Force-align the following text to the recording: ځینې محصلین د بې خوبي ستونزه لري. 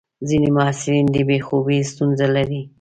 ځینې 0.27 0.49
محصلین 0.57 1.05
د 1.11 1.17
بې 1.27 1.37
خوبي 1.45 1.77
ستونزه 1.91 2.27
لري. 2.35 2.61